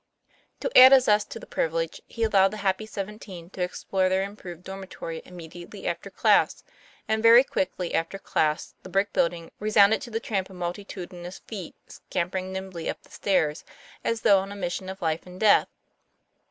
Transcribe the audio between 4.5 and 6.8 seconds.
dormitory immediately after class,